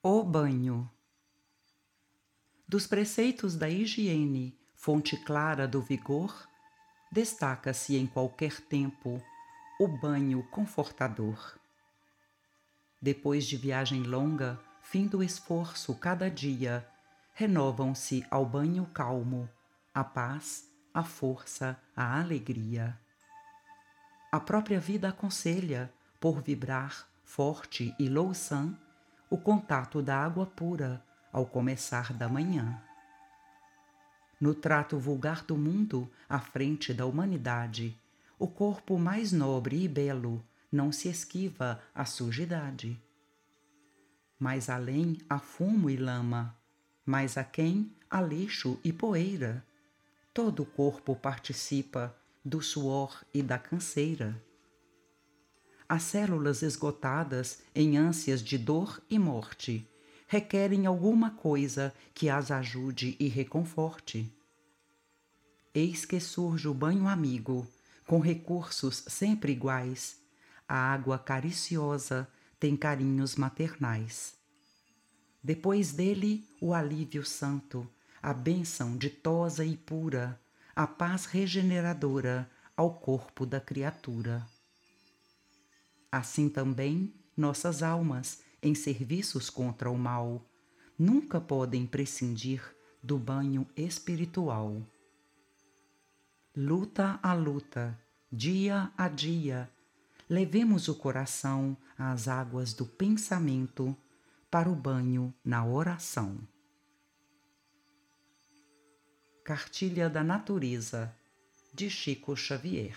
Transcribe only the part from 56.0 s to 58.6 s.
células esgotadas em ânsias de